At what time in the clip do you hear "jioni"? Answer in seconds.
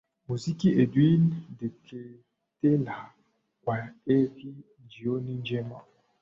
4.91-5.33